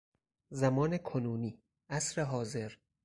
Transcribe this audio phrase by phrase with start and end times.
[0.49, 2.73] زمان کنونی، عصر حاضر